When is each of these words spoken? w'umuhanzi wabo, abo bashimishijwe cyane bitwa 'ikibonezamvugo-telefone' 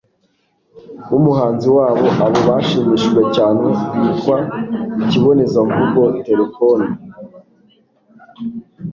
w'umuhanzi 1.09 1.67
wabo, 1.77 2.07
abo 2.25 2.39
bashimishijwe 2.49 3.21
cyane 3.35 3.67
bitwa 4.03 4.37
'ikibonezamvugo-telefone' 4.97 6.89